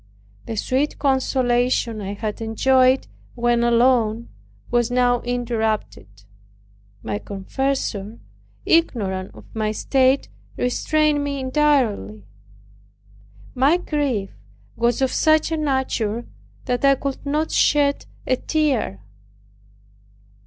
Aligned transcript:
The 0.47 0.55
sweet 0.57 0.97
consolation 0.97 2.01
I 2.01 2.13
had 2.15 2.41
enjoyed, 2.41 3.05
when 3.35 3.63
alone, 3.63 4.29
was 4.71 4.89
now 4.89 5.21
interrupted. 5.21 6.07
My 7.03 7.19
confessor, 7.19 8.17
ignorant 8.65 9.29
of 9.35 9.45
my 9.53 9.71
state, 9.71 10.27
restrained 10.57 11.23
me 11.23 11.39
entirely. 11.39 12.23
My 13.53 13.77
grief 13.77 14.31
was 14.75 15.03
of 15.03 15.11
such 15.11 15.51
a 15.51 15.55
nature 15.57 16.25
that 16.65 16.83
I 16.83 16.95
could 16.95 17.23
not 17.23 17.51
shed 17.51 18.07
a 18.25 18.37
tear. 18.37 19.01